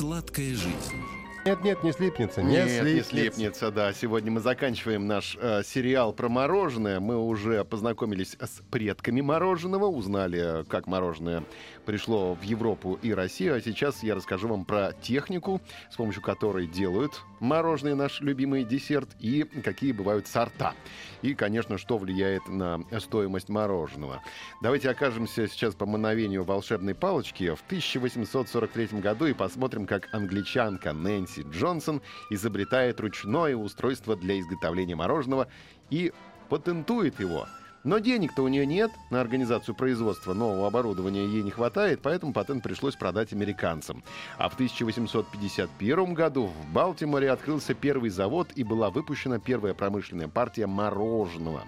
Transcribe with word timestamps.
Сладкая 0.00 0.54
жизнь. 0.54 1.19
Нет, 1.46 1.64
нет, 1.64 1.82
не 1.82 1.92
слипнется. 1.92 2.42
Не 2.42 2.52
Нет, 2.56 2.84
не 2.84 3.02
слипнется. 3.02 3.70
да. 3.70 3.94
Сегодня 3.94 4.30
мы 4.30 4.40
заканчиваем 4.40 5.06
наш 5.06 5.38
э, 5.40 5.62
сериал 5.64 6.12
про 6.12 6.28
мороженое. 6.28 7.00
Мы 7.00 7.16
уже 7.16 7.64
познакомились 7.64 8.36
с 8.38 8.60
предками 8.70 9.22
мороженого, 9.22 9.86
узнали, 9.86 10.66
как 10.68 10.86
мороженое 10.86 11.42
пришло 11.86 12.34
в 12.34 12.42
Европу 12.42 12.98
и 13.00 13.14
Россию. 13.14 13.54
А 13.54 13.60
сейчас 13.62 14.02
я 14.02 14.14
расскажу 14.14 14.48
вам 14.48 14.66
про 14.66 14.92
технику, 15.00 15.62
с 15.90 15.96
помощью 15.96 16.20
которой 16.22 16.66
делают 16.66 17.22
мороженое, 17.40 17.94
наш 17.94 18.20
любимый 18.20 18.64
десерт, 18.64 19.08
и 19.18 19.44
какие 19.64 19.92
бывают 19.92 20.26
сорта. 20.26 20.74
И, 21.22 21.34
конечно, 21.34 21.78
что 21.78 21.96
влияет 21.96 22.46
на 22.48 22.80
стоимость 22.98 23.48
мороженого. 23.48 24.22
Давайте 24.60 24.90
окажемся 24.90 25.48
сейчас 25.48 25.74
по 25.74 25.86
мановению 25.86 26.44
волшебной 26.44 26.94
палочки 26.94 27.54
в 27.54 27.62
1843 27.64 29.00
году 29.00 29.24
и 29.24 29.32
посмотрим, 29.32 29.86
как 29.86 30.08
англичанка 30.12 30.92
Нэнси 30.92 31.29
Джонсон 31.38 32.02
изобретает 32.30 33.00
ручное 33.00 33.56
устройство 33.56 34.16
для 34.16 34.40
изготовления 34.40 34.96
мороженого 34.96 35.48
и 35.90 36.12
патентует 36.48 37.20
его. 37.20 37.46
Но 37.82 37.98
денег-то 37.98 38.42
у 38.42 38.48
нее 38.48 38.66
нет 38.66 38.90
на 39.10 39.22
организацию 39.22 39.74
производства 39.74 40.34
нового 40.34 40.66
оборудования 40.66 41.24
ей 41.24 41.42
не 41.42 41.50
хватает, 41.50 42.00
поэтому 42.02 42.34
патент 42.34 42.62
пришлось 42.62 42.94
продать 42.94 43.32
американцам. 43.32 44.04
А 44.36 44.50
в 44.50 44.54
1851 44.54 46.12
году 46.12 46.46
в 46.46 46.72
Балтиморе 46.72 47.30
открылся 47.30 47.72
первый 47.72 48.10
завод 48.10 48.50
и 48.54 48.64
была 48.64 48.90
выпущена 48.90 49.38
первая 49.38 49.72
промышленная 49.72 50.28
партия 50.28 50.66
мороженого. 50.66 51.62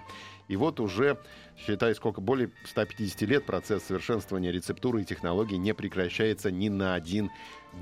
И 0.53 0.55
вот 0.55 0.79
уже, 0.79 1.17
считай, 1.57 1.95
сколько, 1.95 2.21
более 2.21 2.51
150 2.65 3.21
лет 3.23 3.43
процесс 3.43 3.85
совершенствования 3.85 4.51
рецептуры 4.51 5.01
и 5.01 5.03
технологий 5.03 5.57
не 5.57 5.73
прекращается 5.73 6.51
ни 6.51 6.69
на 6.69 6.93
один 6.93 7.31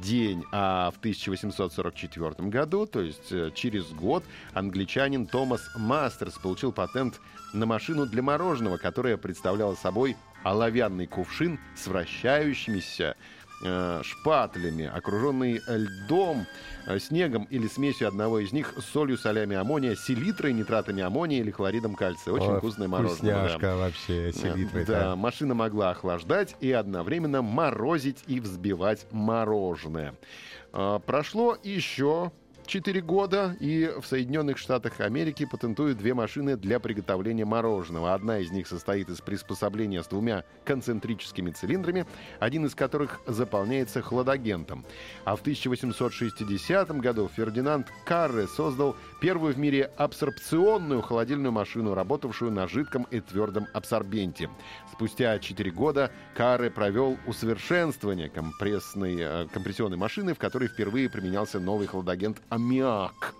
день. 0.02 0.45
А 0.53 0.89
в 0.92 0.97
1844 0.99 2.47
году, 2.47 2.86
то 2.86 3.02
есть 3.02 3.30
э, 3.33 3.52
через 3.53 3.92
год, 3.92 4.23
англичанин 4.53 5.27
Томас 5.27 5.69
Мастерс 5.75 6.38
получил 6.38 6.72
патент 6.72 7.19
на 7.52 7.66
машину 7.66 8.05
для 8.05 8.22
мороженого, 8.22 8.77
которая 8.77 9.17
представляла 9.17 9.75
собой 9.75 10.16
оловянный 10.44 11.08
кувшин 11.08 11.59
с 11.75 11.88
вращающимися 11.88 13.17
э, 13.64 14.02
шпателями, 14.04 14.86
окруженный 14.86 15.62
льдом, 15.67 16.45
э, 16.88 17.00
снегом 17.00 17.45
или 17.45 17.67
смесью 17.67 18.08
одного 18.08 18.40
из 18.40 18.52
них 18.52 18.73
с 18.78 18.86
солью, 18.86 19.17
солями 19.17 19.56
аммония, 19.56 19.95
селитрой, 19.95 20.54
нитратами 20.54 21.04
аммония 21.04 21.40
или 21.40 21.52
хлоридом 21.52 21.95
кальция. 21.95 22.34
Очень 22.34 22.52
Ой, 22.54 22.58
вкусное 22.58 22.88
мороженое. 22.88 23.34
да. 23.34 23.39
Вкусняшка 23.48 23.78
вообще, 23.78 24.32
селитра. 24.34 24.86
Да, 24.86 25.16
машина 25.16 25.54
могла 25.54 25.92
охлаждать 25.92 26.56
и 26.59 26.72
одновременно 26.72 27.42
морозить 27.42 28.23
и 28.28 28.39
взбивать 28.39 29.06
мороженое. 29.12 30.16
Прошло 30.72 31.58
еще 31.64 32.32
4 32.72 33.02
года, 33.02 33.58
и 33.59 33.91
в 34.02 34.08
Соединенных 34.08 34.58
Штатах 34.58 35.02
Америки 35.02 35.45
патентуют 35.45 35.98
две 35.98 36.14
машины 36.14 36.55
для 36.55 36.80
приготовления 36.80 37.43
мороженого. 37.43 38.14
Одна 38.14 38.39
из 38.39 38.49
них 38.49 38.65
состоит 38.65 39.09
из 39.09 39.20
приспособления 39.20 40.02
с 40.02 40.08
двумя 40.08 40.45
концентрическими 40.64 41.52
цилиндрами, 41.52 42.05
один 42.39 42.65
из 42.65 42.73
которых 42.73 43.20
заполняется 43.27 44.02
хладагентом. 44.02 44.86
А 45.26 45.36
в 45.36 45.42
1860 45.42 46.92
году 47.02 47.30
Фердинанд 47.36 47.87
Карре 48.05 48.48
создал 48.48 48.95
первую 49.20 49.53
в 49.53 49.58
мире 49.58 49.92
абсорбционную 49.98 51.02
холодильную 51.02 51.52
машину, 51.52 51.93
работавшую 51.93 52.52
на 52.52 52.70
жидком 52.70 53.03
и 53.11 53.20
твердом 53.20 53.67
абсорбенте. 53.73 54.49
Спустя 54.93 55.38
4 55.39 55.71
года 55.71 56.09
Карре 56.38 56.71
провел 56.71 57.17
усовершенствование 57.27 58.30
компрессной, 58.30 59.17
э, 59.20 59.48
компрессионной 59.52 59.98
машины, 59.98 60.33
в 60.33 60.38
которой 60.38 60.70
впервые 60.70 61.09
применялся 61.09 61.59
новый 61.59 61.88
хладагент 61.88 62.42
аммиак. 62.61 63.36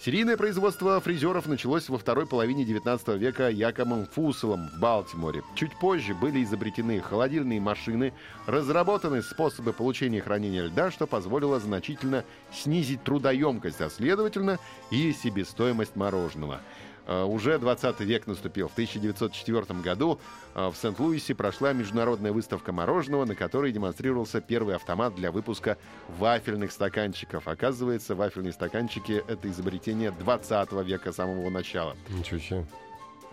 Серийное 0.00 0.36
производство 0.36 1.00
фрезеров 1.00 1.46
началось 1.46 1.88
во 1.88 1.96
второй 1.96 2.26
половине 2.26 2.64
19 2.64 3.06
века 3.20 3.48
Якомом 3.48 4.06
Фусселом 4.06 4.68
в 4.68 4.80
Балтиморе. 4.80 5.42
Чуть 5.54 5.78
позже 5.78 6.12
были 6.12 6.42
изобретены 6.42 7.00
холодильные 7.00 7.60
машины, 7.60 8.12
разработаны 8.46 9.22
способы 9.22 9.72
получения 9.72 10.18
и 10.18 10.20
хранения 10.20 10.64
льда, 10.64 10.90
что 10.90 11.06
позволило 11.06 11.60
значительно 11.60 12.24
снизить 12.52 13.04
трудоемкость, 13.04 13.80
а 13.80 13.90
следовательно 13.90 14.58
и 14.90 15.12
себестоимость 15.12 15.94
мороженого. 15.94 16.60
Э, 17.06 17.24
Уже 17.24 17.58
20 17.58 18.00
век 18.00 18.26
наступил. 18.26 18.68
В 18.68 18.72
1904 18.72 19.80
году 19.80 20.18
э, 20.54 20.68
в 20.68 20.76
Сент-Луисе 20.76 21.34
прошла 21.34 21.72
международная 21.72 22.32
выставка 22.32 22.72
мороженого, 22.72 23.24
на 23.24 23.34
которой 23.34 23.72
демонстрировался 23.72 24.40
первый 24.40 24.76
автомат 24.76 25.14
для 25.14 25.30
выпуска 25.32 25.78
вафельных 26.18 26.72
стаканчиков. 26.72 27.48
Оказывается, 27.48 28.14
вафельные 28.14 28.52
стаканчики— 28.52 29.22
это 29.28 29.48
изобретение 29.50 30.10
20 30.10 30.72
века, 30.84 31.12
самого 31.12 31.50
начала. 31.50 31.96
Ничего 32.08 32.38
себе. 32.40 32.66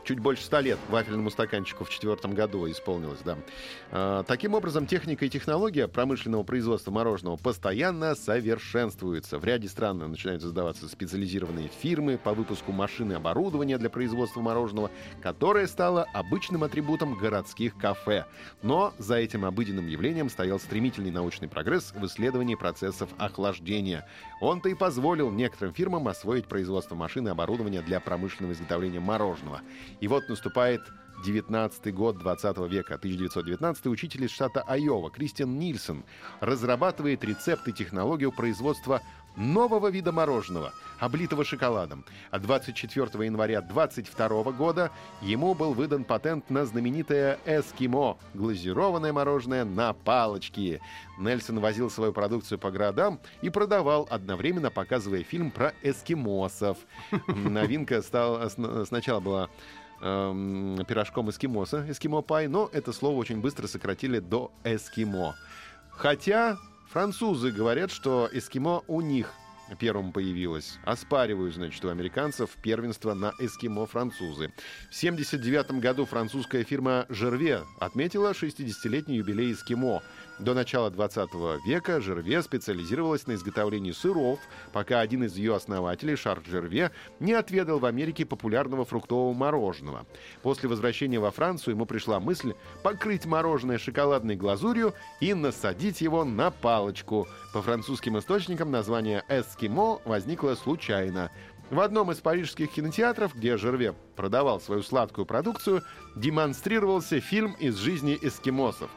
Чуть 0.04 0.20
больше 0.20 0.44
ста 0.44 0.62
лет 0.62 0.80
вафельному 0.90 1.30
стаканчику 1.30 1.84
в 1.84 1.90
четвертом 1.90 2.34
году 2.34 2.70
исполнилось, 2.70 3.20
да. 3.24 3.38
А, 3.92 4.24
Таким 4.24 4.54
образом, 4.54 4.86
техника 4.86 5.26
и 5.26 5.30
технология 5.30 5.88
промышленного 5.88 6.44
производства 6.44 6.92
мороженого 6.92 7.36
постоянно 7.36 8.16
совершенствуются. 8.16 9.40
В 9.40 9.46
ряде 9.46 9.68
стран 9.68 9.98
начинают 9.98 10.42
создаваться 10.42 10.88
специализированные 10.88 11.70
фирмы 11.82 12.18
по 12.18 12.34
выпуску 12.34 12.72
машин 12.72 13.12
и 13.12 13.16
оборудования 13.16 13.78
для 13.78 13.90
производства 13.90 14.42
мороженого, 14.42 14.92
которое 15.22 15.68
стало 15.68 16.06
обычным 16.14 16.64
атрибутом 16.64 17.16
городских 17.16 17.76
кафе. 17.78 18.26
Но 18.62 18.94
за 18.98 19.16
этим 19.16 19.46
обыденным 19.46 19.88
явлением 19.88 20.30
стоял 20.30 20.60
стремительный 20.60 21.12
научный 21.12 21.48
прогресс 21.48 21.92
в 21.94 22.06
исследовании 22.06 22.56
процессов 22.56 23.10
охлаждения. 23.18 24.08
Он-то 24.42 24.70
и 24.70 24.74
позволил 24.74 25.32
некоторым 25.32 25.74
фирмам 25.74 26.08
освоить 26.08 26.46
производство 26.46 26.96
машин 26.96 27.28
и 27.28 27.32
оборудования 27.32 27.82
для 27.82 28.00
промышленного 28.00 28.54
изготовления 28.54 29.00
мороженого. 29.00 29.62
И 30.00 30.08
вот 30.08 30.30
наступает 30.30 30.82
19 31.26 31.94
год 31.94 32.18
20 32.18 32.58
века, 32.70 32.96
1919 32.96 33.88
учитель 33.88 34.26
из 34.26 34.32
штата 34.32 34.62
Айова 34.62 35.10
Кристиан 35.10 35.60
Нильсон 35.60 36.04
разрабатывает 36.40 37.24
рецепт 37.24 37.68
и 37.68 37.74
технологию 37.74 38.32
производства 38.32 39.02
нового 39.36 39.90
вида 39.90 40.12
мороженого, 40.12 40.74
облитого 41.00 41.44
шоколадом. 41.44 42.06
А 42.32 42.40
24 42.40 43.26
января 43.26 43.62
22 43.62 44.52
года 44.52 44.92
ему 45.22 45.54
был 45.54 45.74
выдан 45.74 46.04
патент 46.04 46.50
на 46.50 46.66
знаменитое 46.66 47.40
«Эскимо»— 47.46 48.18
глазированное 48.34 49.14
мороженое 49.14 49.66
на 49.66 49.94
палочке. 49.94 50.82
Нельсон 51.18 51.60
возил 51.60 51.90
свою 51.90 52.14
продукцию 52.14 52.60
по 52.60 52.72
городам 52.72 53.20
и 53.42 53.50
продавал, 53.50 54.08
одновременно 54.10 54.72
показывая 54.72 55.24
фильм 55.24 55.52
про 55.52 55.74
эскимосов. 55.82 56.78
Новинка 57.28 58.02
стала, 58.02 58.46
сн- 58.46 58.86
сначала 58.86 59.20
была 59.20 59.50
эм, 60.02 60.84
пирожком 60.88 61.30
эскимоса, 61.30 61.86
эскимо-пай, 61.90 62.48
но 62.48 62.70
это 62.72 62.94
слово 62.94 63.18
очень 63.18 63.42
быстро 63.42 63.68
сократили 63.68 64.20
до 64.20 64.52
эскимо. 64.64 65.36
Хотя 65.90 66.58
французы 66.90 67.52
говорят, 67.52 67.92
что 67.92 68.30
эскимо 68.32 68.84
у 68.88 69.02
них 69.02 69.34
первым 69.78 70.12
появилось. 70.12 70.78
Оспаривают, 70.84 71.56
значит, 71.56 71.84
у 71.86 71.90
американцев 71.90 72.52
первенство 72.62 73.14
на 73.14 73.34
эскимо 73.40 73.86
французы. 73.86 74.52
В 74.90 74.96
79 74.96 75.72
году 75.80 76.06
французская 76.06 76.64
фирма 76.64 77.06
«Жерве» 77.10 77.64
отметила 77.80 78.32
60-летний 78.32 79.18
юбилей 79.18 79.54
эскимо. 79.54 80.02
До 80.40 80.54
начала 80.54 80.90
20 80.90 81.30
века 81.66 82.00
Жерве 82.00 82.42
специализировалась 82.42 83.28
на 83.28 83.34
изготовлении 83.34 83.92
сыров, 83.92 84.40
пока 84.72 85.02
один 85.02 85.26
из 85.26 85.36
ее 85.36 85.54
основателей, 85.54 86.16
Шарль 86.16 86.46
Жерве, 86.46 86.92
не 87.20 87.34
отведал 87.34 87.80
в 87.80 87.86
Америке 87.86 88.26
популярного 88.26 88.86
фруктового 88.86 89.34
мороженого. 89.34 90.06
После 90.42 90.70
возвращения 90.70 91.20
во 91.20 91.32
Францию 91.32 91.76
ему 91.76 91.86
пришла 91.86 92.22
мысль 92.22 92.54
покрыть 92.84 93.26
мороженое 93.26 93.78
шоколадной 93.78 94.38
глазурью 94.38 94.94
и 95.20 95.34
насадить 95.34 96.00
его 96.00 96.24
на 96.24 96.52
палочку. 96.52 97.28
По 97.54 97.62
французским 97.62 98.18
источникам 98.18 98.72
название 98.72 99.26
«эскимо» 99.28 100.00
возникло 100.06 100.56
случайно. 100.56 101.32
В 101.70 101.82
одном 101.82 102.12
из 102.12 102.18
парижских 102.18 102.72
кинотеатров, 102.72 103.36
где 103.36 103.58
Жерве 103.58 103.94
продавал 104.16 104.62
свою 104.62 104.84
сладкую 104.84 105.26
продукцию, 105.26 105.84
демонстрировался 106.16 107.20
фильм 107.20 107.58
из 107.60 107.76
жизни 107.76 108.18
эскимосов. 108.20 108.90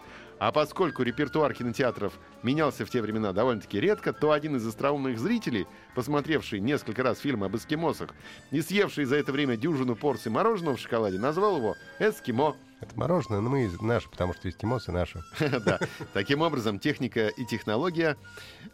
А 0.42 0.50
поскольку 0.50 1.04
репертуар 1.04 1.54
кинотеатров 1.54 2.14
менялся 2.42 2.84
в 2.84 2.90
те 2.90 3.00
времена 3.00 3.32
довольно-таки 3.32 3.78
редко, 3.78 4.12
то 4.12 4.32
один 4.32 4.56
из 4.56 4.66
остроумных 4.66 5.16
зрителей, 5.16 5.68
посмотревший 5.94 6.58
несколько 6.58 7.04
раз 7.04 7.20
фильм 7.20 7.44
об 7.44 7.54
эскимосах 7.54 8.10
и 8.50 8.60
съевший 8.60 9.04
за 9.04 9.14
это 9.14 9.30
время 9.30 9.56
дюжину 9.56 9.94
порций 9.94 10.32
мороженого 10.32 10.76
в 10.76 10.80
шоколаде, 10.80 11.20
назвал 11.20 11.58
его 11.58 11.76
«Эскимо». 12.00 12.56
Это 12.80 12.98
мороженое, 12.98 13.38
но 13.38 13.50
мы 13.50 13.70
наши, 13.80 14.10
потому 14.10 14.34
что 14.34 14.48
эскимосы 14.48 14.90
наши. 14.90 15.22
Да. 15.64 15.78
Таким 16.12 16.42
образом, 16.42 16.80
техника 16.80 17.28
и 17.28 17.44
технология 17.44 18.16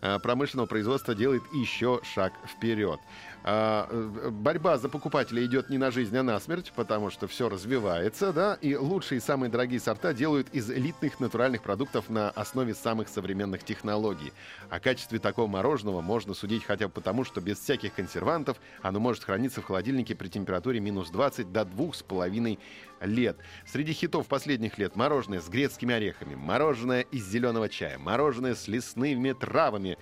а, 0.00 0.18
промышленного 0.20 0.66
производства 0.66 1.14
делает 1.14 1.42
еще 1.52 2.00
шаг 2.14 2.32
вперед. 2.46 2.98
А, 3.44 3.88
э, 3.90 4.30
борьба 4.30 4.78
за 4.78 4.88
покупателя 4.88 5.44
идет 5.44 5.70
не 5.70 5.78
на 5.78 5.90
жизнь, 5.90 6.16
а 6.16 6.22
на 6.22 6.38
смерть, 6.40 6.72
потому 6.74 7.10
что 7.10 7.28
все 7.28 7.48
развивается, 7.48 8.32
да, 8.32 8.58
и 8.60 8.74
лучшие 8.74 9.18
и 9.18 9.20
самые 9.20 9.50
дорогие 9.50 9.80
сорта 9.80 10.12
делают 10.12 10.48
из 10.52 10.70
элитных 10.70 11.20
натуральных 11.20 11.62
продуктов 11.62 12.10
на 12.10 12.30
основе 12.30 12.74
самых 12.74 13.08
современных 13.08 13.64
технологий. 13.64 14.32
О 14.70 14.80
качестве 14.80 15.18
такого 15.18 15.46
мороженого 15.46 16.00
можно 16.00 16.34
судить 16.34 16.64
хотя 16.64 16.88
бы 16.88 16.92
потому, 16.92 17.24
что 17.24 17.40
без 17.40 17.58
всяких 17.58 17.94
консервантов 17.94 18.58
оно 18.82 19.00
может 19.00 19.24
храниться 19.24 19.62
в 19.62 19.64
холодильнике 19.64 20.14
при 20.14 20.28
температуре 20.28 20.80
минус 20.80 21.10
20 21.10 21.52
до 21.52 21.62
2,5 21.62 22.58
лет. 23.02 23.38
Среди 23.66 23.92
хитов 23.92 24.26
последних 24.26 24.78
лет 24.78 24.96
мороженое 24.96 25.40
с 25.40 25.48
грецкими 25.48 25.94
орехами, 25.94 26.34
мороженое 26.34 27.02
из 27.02 27.26
зеленого 27.26 27.68
чая, 27.68 27.98
мороженое 27.98 28.54
с 28.54 28.68
лесными 28.68 29.32
травами, 29.32 29.96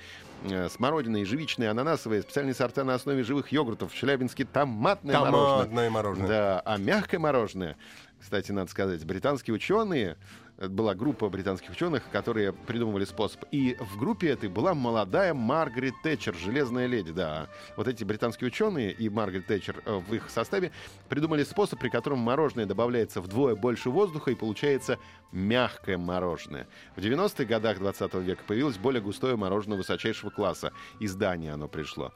э, 0.44 0.68
смородиное, 0.68 1.20
ежевичное, 1.20 1.70
ананасовое, 1.70 2.22
специальные 2.22 2.54
сорта 2.54 2.84
на 2.84 2.94
основе 2.94 3.22
живых 3.22 3.52
йогуртов, 3.52 3.92
в 3.92 3.94
Челябинске 3.94 4.44
томатное, 4.44 5.18
мороженое. 5.18 5.48
Томатное 5.48 5.90
мороженое. 5.90 6.28
Да, 6.28 6.62
а 6.64 6.76
мягкое 6.78 7.18
мороженое, 7.18 7.76
кстати, 8.20 8.52
надо 8.52 8.70
сказать, 8.70 9.04
британские 9.04 9.54
ученые 9.54 10.16
это 10.58 10.70
была 10.70 10.94
группа 10.94 11.28
британских 11.28 11.70
ученых, 11.70 12.08
которые 12.10 12.52
придумывали 12.52 13.04
способ. 13.04 13.44
И 13.52 13.76
в 13.78 13.98
группе 13.98 14.28
этой 14.28 14.48
была 14.48 14.72
молодая 14.72 15.34
Маргарет 15.34 15.94
Тэтчер, 16.02 16.34
железная 16.34 16.86
леди, 16.86 17.12
да. 17.12 17.48
Вот 17.76 17.88
эти 17.88 18.04
британские 18.04 18.48
ученые 18.48 18.92
и 18.92 19.10
Маргарет 19.10 19.46
Тэтчер 19.46 19.82
э, 19.84 19.98
в 19.98 20.14
их 20.14 20.30
составе 20.30 20.72
придумали 21.10 21.44
способ, 21.44 21.78
при 21.78 21.90
котором 21.90 22.20
мороженое 22.20 22.64
добавляется 22.64 23.20
вдвое 23.20 23.54
больше 23.54 23.90
воздуха 23.90 24.30
и 24.30 24.34
получается 24.34 24.98
мягкое 25.30 25.98
мороженое. 25.98 26.66
В 26.96 27.00
90-х 27.00 27.44
годах 27.44 27.78
20 27.78 28.14
века 28.14 28.42
появилось 28.46 28.78
более 28.78 29.02
густое 29.02 29.36
мороженое 29.36 29.76
высочайшего 29.76 30.30
класса. 30.30 30.72
Из 31.00 31.14
Дании 31.14 31.50
оно 31.50 31.68
пришло. 31.68 32.12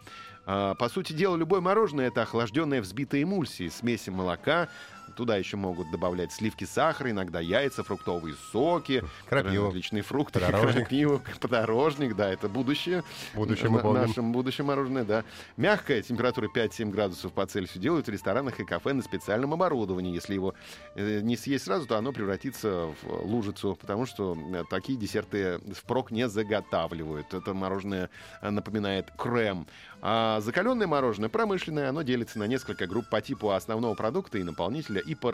А, 0.47 0.75
По 0.75 0.89
сути 0.89 1.13
дела, 1.13 1.37
любое 1.37 1.61
мороженое— 1.61 2.07
это 2.09 2.23
охлажденная 2.23 2.81
взбитая 2.81 3.23
эмульсия, 3.23 3.69
смеси 3.69 4.09
молока, 4.09 4.69
Туда 5.15 5.37
еще 5.37 5.57
могут 5.57 5.91
добавлять 5.91 6.33
сливки 6.33 6.65
сахара, 6.65 7.11
иногда 7.11 7.41
яйца, 7.41 7.83
фруктовые 7.83 8.35
соки, 8.53 9.03
Крапиву. 9.29 9.67
различные 9.67 10.03
фрукты, 10.03 10.41
Подорожник. 10.41 10.75
крапиву, 10.75 11.23
подорожник, 11.41 12.17
да, 12.17 12.31
это 12.31 12.49
будущее. 12.49 13.03
Будущее 13.35 13.71
мы 13.71 13.81
помним. 13.81 14.03
Нашем 14.07 14.33
будущем 14.33 14.67
мороженое, 14.67 15.05
да. 15.05 15.25
Мягкая 15.57 16.03
температура 16.03 16.49
5-7 16.55 16.91
градусов 16.91 17.33
по 17.33 17.47
Цельсию 17.47 17.83
делают 17.83 18.07
в 18.07 18.11
ресторанах 18.11 18.61
и 18.61 18.65
кафе 18.65 18.93
на 18.93 19.03
специальном 19.03 19.53
оборудовании. 19.55 20.15
Если 20.15 20.35
его 20.35 20.55
э, 20.95 21.21
не 21.21 21.37
съесть 21.37 21.65
сразу, 21.65 21.87
то 21.87 21.97
оно 21.97 22.13
превратится 22.13 22.87
в 23.03 23.25
лужицу, 23.27 23.77
потому 23.81 24.07
что 24.07 24.37
э, 24.55 24.65
такие 24.71 24.99
десерты 24.99 25.61
впрок 25.75 26.11
не 26.11 26.29
заготавливают. 26.29 27.33
Это 27.35 27.55
мороженое 27.55 28.11
э, 28.43 28.51
напоминает 28.51 29.11
крем. 29.17 29.67
А 30.03 30.41
закаленное 30.41 30.87
мороженое 30.87 31.29
промышленное, 31.29 31.89
оно 31.91 32.03
делится 32.03 32.39
на 32.39 32.45
несколько 32.47 32.87
групп 32.87 33.09
по 33.11 33.21
типу 33.21 33.51
основного 33.51 33.95
продукта 33.95 34.39
и 34.39 34.43
наполнителя 34.43 35.00
и 35.01 35.15
по. 35.15 35.31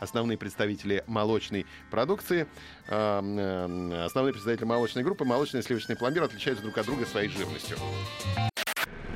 Основные 0.00 0.38
представители 0.38 1.04
молочной 1.06 1.66
продукции, 1.90 2.46
э, 2.88 3.20
э, 3.22 4.04
основные 4.04 4.32
представители 4.32 4.64
молочной 4.64 5.04
группы, 5.04 5.24
молочный 5.24 5.60
и 5.60 5.62
сливочный 5.62 5.96
пломбир 5.96 6.22
отличаются 6.24 6.62
друг 6.62 6.78
от 6.78 6.86
друга 6.86 7.06
своей 7.06 7.28
жирностью. 7.28 7.76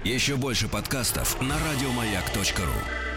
Еще 0.05 0.37
больше 0.37 0.69
подкастов 0.69 1.41
на 1.41 1.57
радиомаяк.ру. 1.59 3.14